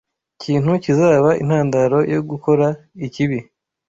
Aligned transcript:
kintu 0.41 0.71
kizaba 0.83 1.29
intandaro 1.41 1.99
yo 2.13 2.21
gukora 2.29 2.67
ikibi 3.05 3.39